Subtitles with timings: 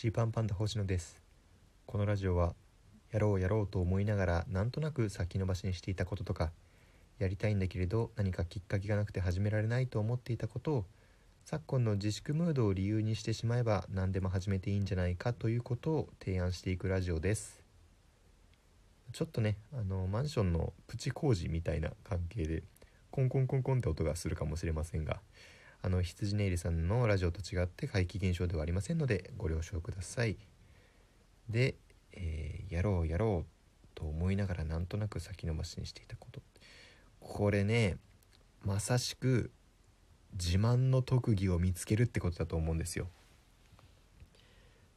[0.00, 1.20] チーパンパンダ星野です。
[1.84, 2.54] このラジオは
[3.10, 6.52] やろうやろうと思いながらなんとなく先延ばしにしていたこととか
[7.18, 10.84] やりたいんだけれど何かきっかけがなくて始められないと思っていたことを
[11.44, 17.60] 昨今の自粛ムードを理由にしてしまえば何でも始めていいんじゃないかということを提案していくラジオです。
[19.12, 22.62] ちょっとねあのマンションのプチ工事みたいな関係で
[23.10, 25.18] コンコンコンコンって音がするかもしれませんが
[25.80, 30.36] あの羊ネイリさんのラジオと違って怪奇現象ではありませんのでご了承ください。
[31.48, 31.76] で、
[32.12, 36.42] えーやろうやろうと思いながらなんとなく先延ばしにしていたこと。
[37.20, 37.96] これね
[38.62, 39.50] まさしく
[40.34, 43.08] 自慢の特技を見つけるってことだと思うんですよ。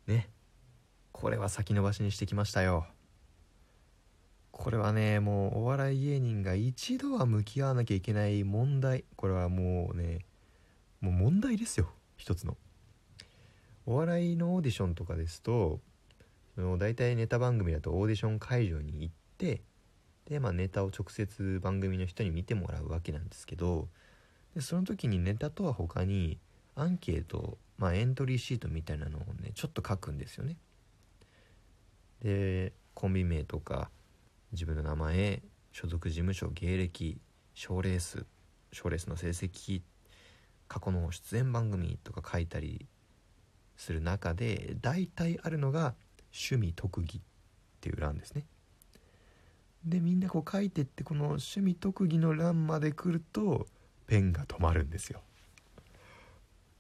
[0.08, 0.30] ね。
[1.12, 2.88] これは先延ばしにしてきましたよ。
[4.52, 9.06] これはねもうお笑い芸人が一度は向き合わなきゃいけない問題。
[9.16, 10.26] これはもうね
[11.02, 11.92] もう問題ですよ。
[12.18, 12.56] 一つの。
[13.86, 15.80] お笑いのオーディションとかですと
[16.56, 19.62] その大体ネタ番組だとオーディション会場に行って
[20.26, 23.88] で、まあ、ネタを直接番組の人に見てもらうわけなんですけど
[24.56, 26.38] でその時にネタとは他に
[26.76, 30.58] アンケート、まあ、エントリーシートみたいなのをねちょっと書くんですよね。
[32.22, 33.90] でコンビ名とか
[34.52, 37.20] 自分の名前所属事務所芸歴
[37.54, 38.26] 賞レース
[38.72, 39.82] 賞レースの成績
[40.72, 42.88] 過去の出演番組とか書いたり
[43.76, 45.96] する中で大体あるのが
[46.34, 47.22] 趣味特技っ
[47.82, 48.46] ていう欄ですね。
[49.84, 53.68] でみんなこう書いてってこの趣味特技の欄まで来ると
[54.08, 55.20] ペンが止まるんですよ。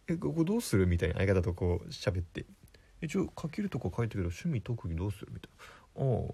[0.07, 2.45] えここどうするみたいな相方とこう喋って。
[3.01, 6.13] 一応書けるとこ書いてるけど趣味特技どうするみたいな。
[6.13, 6.29] あ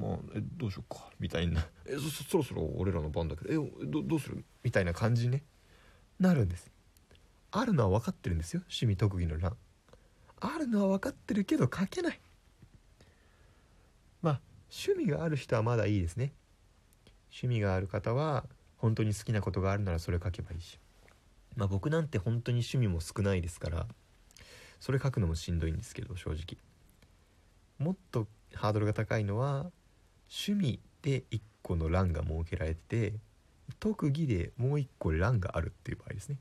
[0.00, 1.08] あまあえどうしようか。
[1.20, 1.64] みたいな。
[1.86, 3.62] えそそろそろ俺らの番だけど。
[3.64, 5.44] えどどうするみたいな感じにね
[6.18, 6.74] なるんです。
[7.58, 8.60] あるのは分かってるんですよ。
[8.66, 9.56] 趣味特技の欄。
[10.40, 12.20] あるのは分かってるけど書けない。
[14.20, 14.40] まあ
[14.70, 16.34] 趣味がある人はまだいいですね。
[17.30, 18.44] 趣味がある方は
[18.76, 20.78] 本当に好きなことがあるならそれ書けばいいし。
[21.56, 23.86] まあ僕なんて本当に趣味も少ないですから
[24.78, 26.58] それ書くのもしんどいんですけど正直。
[27.78, 29.70] もっとハードルが高いのは
[30.28, 33.14] 趣味で1個の欄が設けられてて
[33.80, 36.38] 特技でもう1個欄があるっていう場合ですね。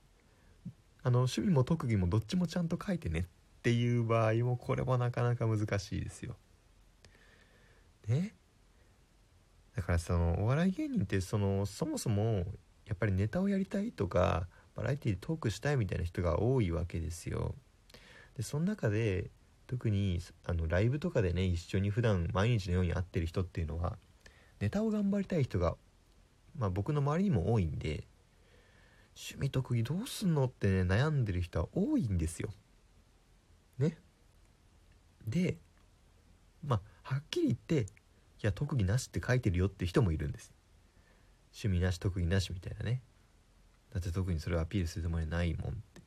[1.06, 3.24] あの趣味も特技もどっちもちゃんと書いてねっ
[3.62, 6.36] ていう場合もこれもなかなか難しいですよ。
[8.08, 8.34] ね。
[9.76, 12.46] だからそのお笑い芸人ってそのそもそも
[12.88, 17.54] やっぱりネタをやりたいとかバラエティでトークしたいみたいな人が多いわけですよ。
[18.36, 19.30] でその中で
[19.68, 24.00] 特にあのライブとかでね一緒に普段毎日のように会ってる人っていうのは
[24.60, 25.76] ネタを頑張りたい人が、
[26.58, 28.08] まあ、僕の周りにも多いんで
[29.16, 32.50] 趣味特技どうすんのってね悩んでる人は多いんですよ。
[33.80, 33.98] ね。
[35.28, 35.58] で
[36.66, 37.86] まあはっきり言ってい
[38.42, 40.54] や特技なしって書いてるよって人もいるんです。
[41.54, 43.02] 趣味なし特技なしみたいなね。
[43.94, 46.02] だって特にそれをアピールするつもりないもんって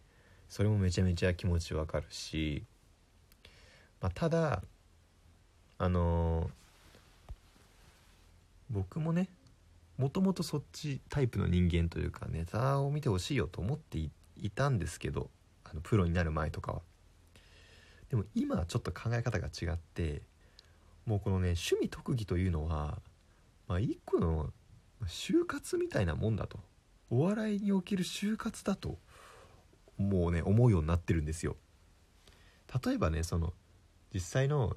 [0.48, 2.64] それもめちゃめちゃ気持ちわかるし、
[4.02, 4.62] まあ、ただ
[5.78, 6.50] あのー
[8.70, 9.28] 僕もね
[9.98, 14.10] もともとそっちタイプの人間というかネタを見てほしいよと思ってい
[14.50, 15.28] たんですけど
[15.64, 16.82] あのプロになる前とかは。
[18.08, 20.22] でも今はちょっと考え方が違って
[21.04, 23.00] もうこのね趣味特技というのは、
[23.66, 24.50] まあ、一個の
[25.04, 26.58] 就活みたいなもんだと。
[27.10, 28.98] お笑いにおける就活だと
[29.96, 31.56] もうね思うようになってるんですよ。
[32.84, 33.52] 例えばねその
[34.12, 34.76] 実際の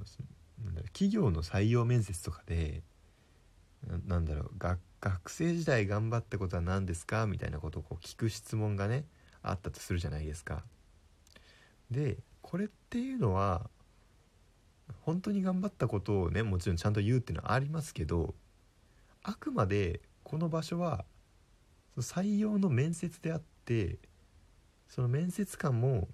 [0.94, 2.84] 企業の採用面接とかで
[3.86, 7.25] ななんだろう学学生時代頑張ったことは何ですか？
[7.25, 9.03] みたいなことをこう聞く質問がね
[9.41, 10.63] あったとするじゃないですか。
[11.89, 13.69] でこれっていうのは
[15.01, 18.35] 本当に頑張ったことをねもちろんちゃんと言うっていうのはありますけど
[19.23, 21.03] あくまでこの場所は
[21.97, 23.97] 採用の面接であって
[24.88, 26.07] その面接官も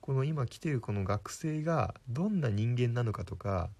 [0.00, 3.70] この今来てるこの学生がどんな人間なのかとか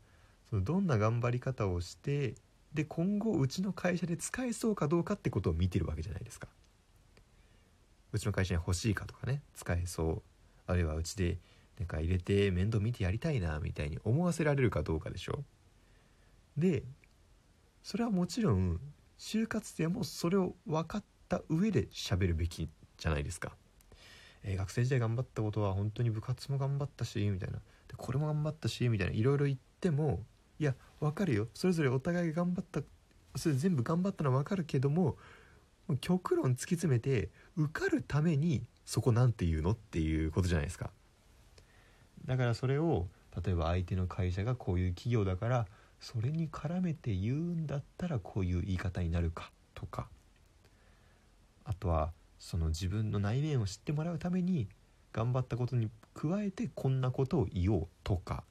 [0.51, 2.35] そのどんな頑張り方をして
[2.77, 6.47] で今後うちの会社で使えそうかどうかってことを見てるわけじゃないですか。
[8.13, 10.23] うちの会社に欲しいかとかね使えそう。
[10.69, 11.39] あるいはうちで
[11.79, 15.45] なんか入れて面倒見てやりたいなみたいに思わせられるかどうかでしょ
[16.57, 16.83] で
[17.83, 18.81] それはもちろん
[19.19, 22.69] 就活生もそれを分かった上で喋るべき
[22.99, 23.53] じゃないですか、
[24.43, 27.59] えー学生時代頑張ったことは本当に部活も頑張ったしみたいな。
[27.59, 29.13] でこれも頑張ったしみたいな。
[29.13, 30.23] いろいろ言っても
[30.59, 31.49] いや分かるよ。
[31.55, 32.81] それぞれお互いが頑張った
[33.37, 35.17] それ全部頑張ったのは分かるけども
[36.01, 40.91] 極論突き詰めて受かるためにそこなんて言うのっていうことじゃないですか。
[42.25, 43.07] だからそれを
[43.45, 45.67] 例えば相手の会社がこういう企業だから
[46.01, 50.09] それに絡めて言うんだったらこういう言い方になるかとか。
[51.65, 54.69] あとはその自分の内面を知ってもらうために
[55.13, 58.45] 頑張ったことに加えてこんなことを言おうとか。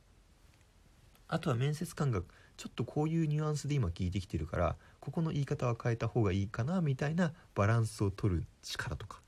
[1.27, 2.21] あとは面接官が
[2.57, 9.19] ちょっとこういうニュアンスで今聞いてきてるからここの言い方は変えた方がいいかなみたいなバランスを取る力とか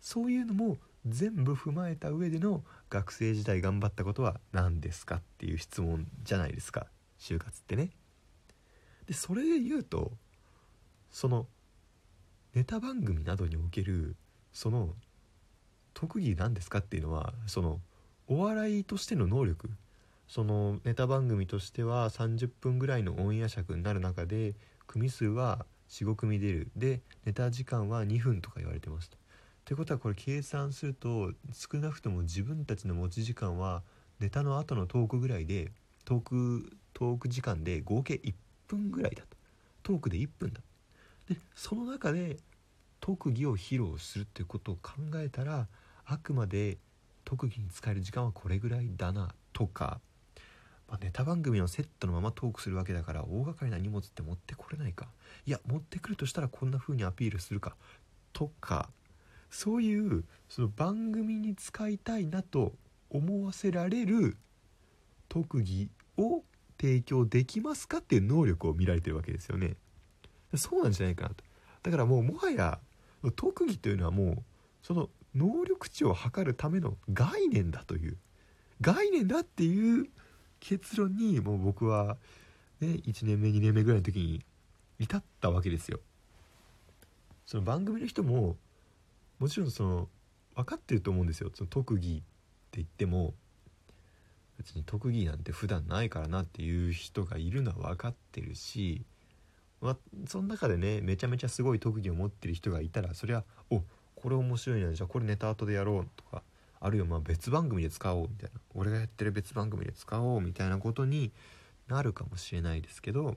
[0.00, 6.86] そういうのも全部踏まえた上での学生時代頑張ったことは何ですかっていう質問じゃないですか
[7.18, 7.90] 就活ってね。
[9.06, 10.12] でそれで言うと
[11.10, 11.46] その
[12.54, 14.16] ネタ番組などにおける
[14.52, 14.94] その
[15.94, 17.80] 特技なんですかっていうのはその
[18.26, 19.70] お笑いとしての能力
[20.30, 24.54] そのネタ番組としては30分ぐらいのオンエア尺になる中で
[24.86, 26.70] 組数は45組出る。
[26.76, 29.16] でネタ時間は2分とか言われてました。
[29.16, 29.18] っ
[29.64, 33.82] てことはこれ計算すると少なくとも自分たちの持ち時間は
[34.20, 35.72] ネタの後のトークぐらいで
[36.04, 38.32] トークトーク時間で合計1
[38.68, 39.36] 分ぐらいだと。
[39.82, 40.60] トークで1分だ。
[41.28, 42.36] でその中で
[43.00, 45.66] 特技を披露するっていうことを考えたら
[46.04, 46.78] あくまで
[47.24, 50.00] 特技に使える時間はこれぐらいだなとか、
[50.90, 55.06] まあ、ネタ番組のセットのままトークするわけだから大掛かりな荷物って持ってこれないか
[55.46, 57.76] いや持ってくるとしたらこんな風にアピールするか
[58.32, 58.90] とか
[59.50, 62.72] そういうその番組に使いたいなと
[63.08, 64.36] 思わせられる
[65.28, 65.88] 特技
[66.18, 66.42] を
[66.80, 69.76] 提供できますかっていう能力を見られてるわけですよね。
[70.56, 71.44] そうなんじゃないかなと。
[71.82, 72.78] だからもうもはや
[73.36, 74.42] 特技というのはもう
[74.82, 78.16] その能力値を測るための概念だという
[78.80, 80.08] 概念だっていう
[80.60, 82.16] 結論にもう僕は
[82.80, 84.44] ね1年目2年目ぐらいの時に
[84.98, 86.00] 至ったわけですよ。
[87.46, 88.56] その番組の人も
[89.40, 90.08] もちろんその
[90.54, 92.24] 分かってると思うんですよその特技って
[92.74, 93.34] 言っても
[94.58, 99.02] 別に特技なんて普段ないからなっていう人がいるのは分かってるし、
[99.80, 99.96] まあ、
[100.28, 103.82] その中でねめちゃめちゃすごい特技を持ってる人がいたらそりゃお
[104.14, 106.42] これ面白いなじゃあこれネタ後でやろうとか
[106.80, 108.60] あるいはまあ別番組で使おうみたいな。
[108.74, 111.30] 俺がやってる別番組で使おうみたいなことに
[111.88, 113.36] なるかもしれないですけど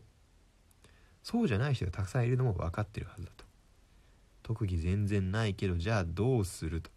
[1.24, 3.46] そうじゃない人がたくさんいるのも分かってるはずだと。
[4.44, 6.90] 特技全然ないけどじゃあどうすると。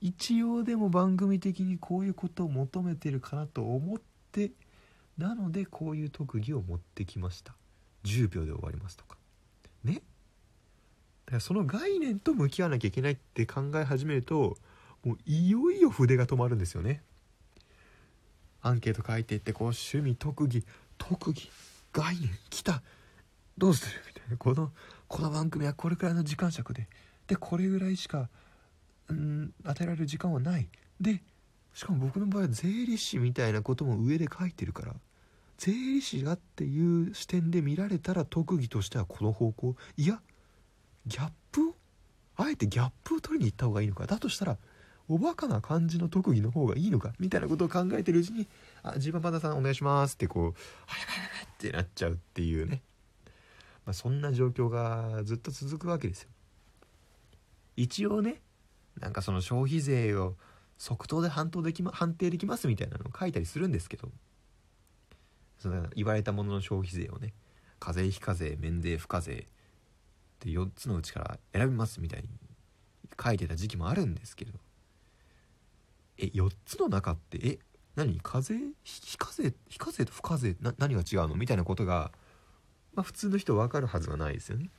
[0.00, 4.00] 一応でも番組的にこういうことを求めてるかなと思っ
[4.32, 4.50] て
[5.16, 7.54] なのでこういう特技を持ってきました。
[8.04, 9.16] 10秒で終わりますとか。
[9.84, 9.94] ね？
[9.94, 10.02] だか
[11.32, 14.56] らその概念と向き合わなきゃいけないって考え始めると
[15.06, 17.00] もういよいよ筆が止まるんですよね。
[18.60, 20.64] アンケート書いていってこう趣味特技
[20.98, 21.48] 特技
[21.92, 22.82] 概念来た。
[23.56, 24.36] どうするみたいな。
[24.36, 24.72] この
[25.06, 26.88] この番組はこれくらいの時間尺で。
[27.28, 28.28] でこれぐらいしか
[29.08, 30.68] うん与えられる時間はない。
[31.00, 31.22] で
[31.72, 34.94] しかも僕の場合は税理士みたいなことも上で書いてるから。
[35.56, 39.76] 税理士がっていう視点で見られたら特技としてはこの方向。
[39.96, 40.20] いや
[41.06, 41.74] ギャップを？
[42.38, 44.06] あえてギャップを取りに行った方がいいのか。
[44.06, 44.58] だとしたら
[45.08, 48.48] おバカな感じの特技の方がいいのかみたいなことを考えてるうちに
[48.82, 50.44] 「あジーパンパンダさんお願いします」ってこう
[50.86, 52.82] 「はいはいはい」ってなっちゃうっていうね
[53.86, 56.28] まあ、そんな状況がずっと続くわけですよ。
[57.76, 58.42] 一応ね
[58.98, 60.36] なんかその消費税を
[60.76, 64.08] 即答で判定でき、ま、判定できますみたいなのを書いたりするんですけど
[65.58, 67.32] その言われたものの消費税をね
[67.78, 69.44] 課税非課税免税不課税っ
[70.40, 72.28] て4つのうちから選びますみたいに
[73.22, 74.52] 書いてた時期もあるんですけど
[76.18, 77.58] え4つの中ってえ
[77.94, 78.20] 何？
[78.20, 81.34] 課税非課税非課税と不課税な何が違うの？
[81.34, 82.12] みたいなことが
[82.94, 84.70] まあ、普通の人分かるはずがないですよね。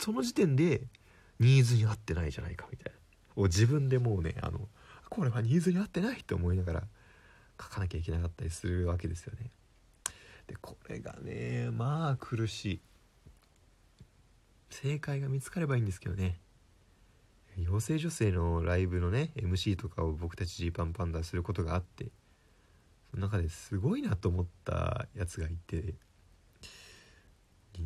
[0.00, 0.82] その時点で
[1.40, 3.42] ニーズに合ってないじゃないかみたいな。
[3.42, 4.68] を自分でもうねあの
[5.08, 6.82] これはニーズに合ってないって思いながら
[7.60, 9.50] 書かなきゃいけなかったりするわけですよね。
[10.46, 12.80] でこれがねまあ苦しい。
[14.70, 16.38] 正解が見つかればいいんですけどね。
[17.58, 22.06] 養成女性のライブのね MC とかを僕たちジーパンパンダすることがあって
[23.10, 25.94] その中ですごいなと思ったやつがいて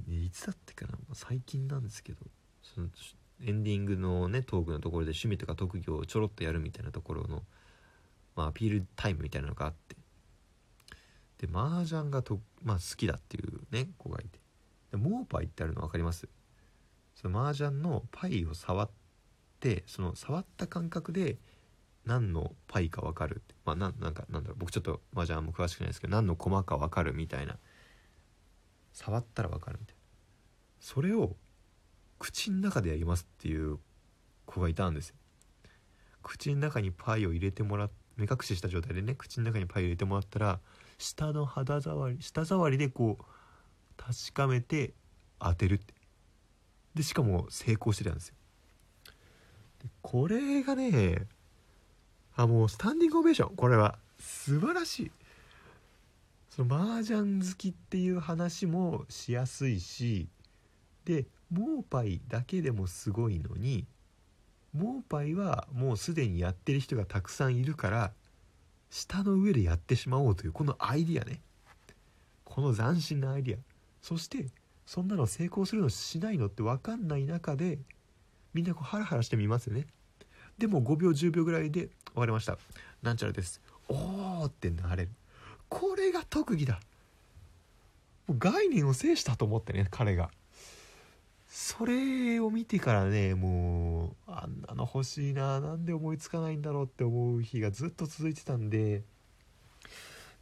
[0.09, 2.19] いつだってかな最近なんですけど
[2.62, 2.88] その
[3.45, 7.43] エンディングのねトークのところで趣味とか特技をちょろっとやるみたいなところの、
[8.37, 9.97] まあ、アピールタイムみたいなのがあって
[11.47, 14.38] で麻雀がと、まあ、好きだっていうね子がいて
[14.91, 16.29] でモーパイってあるの分かります？
[17.14, 19.02] その麻雀のパイを触って
[19.87, 21.38] その触った感覚で
[22.04, 27.57] 何のパイか分かるってまあななんかなんだろう僕ちょっと麻雀も詳しくないですけど何の駒か分かるみたいな
[28.92, 30.00] 触ったら分かるみたいな。
[30.81, 31.37] それを
[32.19, 33.78] 口の中でやりますっていう
[34.47, 35.16] 子がいたんですよ。
[36.23, 40.61] 口の中にパイを入れてもらっ目隠しした状態でね口の中にパイを入れてもらったら
[40.99, 43.25] 下の肌触り舌触りでこう
[43.97, 44.95] 確かめて
[45.38, 45.95] 当てるって。
[46.95, 48.35] でしかも成功してたんですよ。
[50.01, 51.27] これがね
[52.35, 53.99] あもうスタンディングオベーションこれは。
[54.19, 55.11] 素晴らしい。
[56.49, 60.29] その麻雀好きっていう話もしやすいし
[61.07, 63.87] でモーパイだけでもすごいのに
[64.75, 68.12] モーパイはもうすでにやってる人がたくさんいるから
[68.91, 71.41] 下の上でやってしまおうというこのアイディアね。
[72.45, 73.59] この斬新なアイディア。
[74.03, 74.47] そして
[74.85, 77.79] そんなの成功するのしないのって分かんない中で
[78.55, 79.87] みんなこうハラハラしてみますよね。
[80.59, 82.59] でも5秒10秒ぐらいで終わりました。
[83.03, 83.61] なんちゃらです。
[83.89, 85.11] おーってなれる。
[85.69, 86.81] これが特技だ。
[88.27, 90.31] もう概念を制したと思ってね彼が。
[91.49, 99.03] それを見てからねもうあんなの欲しいななんで思いつかないんだろうって思う日がずっと続いてたんで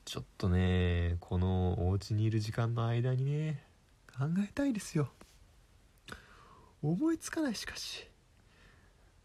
[0.05, 3.65] ちょっとねこのお家にいる時間の間にね
[4.17, 5.09] 考えたいですよ。
[6.83, 8.07] 思いつかないしかし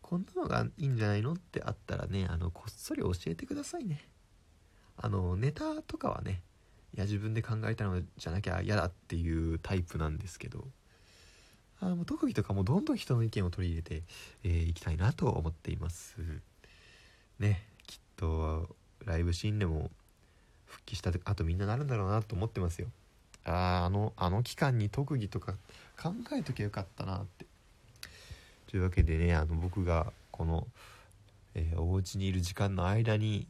[0.02, 4.08] こんなのがいいんじゃないのってあったらねあのこっそり教えてくださいね。
[4.98, 6.42] あのネタとかはね
[6.96, 10.66] いや自分で考えたのじゃなきゃ嫌だっていうタイプなんですけど
[11.82, 14.02] あの特技とかもどんどん人の意見を取り入れてい、
[14.44, 16.18] えー、きたいなと思っています。
[17.40, 19.92] ねきっとライブシーンでも
[20.66, 22.88] 復帰した後みんななるんだろうなと思ってますよ。
[23.44, 25.56] あああのあの期間に特技とか
[26.02, 27.46] 考えときゃよかったなって
[28.68, 30.68] というわけでねあの僕がこの、
[31.54, 33.48] えー、お家にいる時間の間に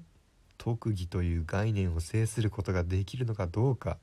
[0.58, 3.98] 特技という概念を制することができるのかどうか、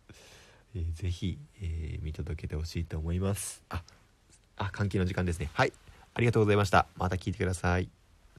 [0.75, 3.82] えー、ぜひ、えー、見届けてほしいと思いますあ
[4.56, 5.50] あ、換気の時間ですね。
[5.54, 5.72] はい。
[6.14, 6.87] ありがとうございました。
[6.96, 8.01] また聞いてください。